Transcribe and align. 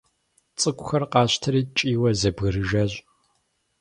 ЦӀыкӀухэр 0.59 1.03
къащтэри 1.11 1.61
кӀийуэ 1.77 2.11
зэбгрыжащ. 2.19 2.93